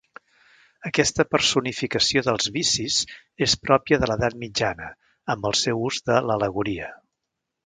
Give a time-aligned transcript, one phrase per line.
[0.89, 2.97] Aquesta personificació dels vicis
[3.49, 4.89] és pròpia de l'edat mitjana
[5.35, 6.91] amb el seu ús de l'al·legoria.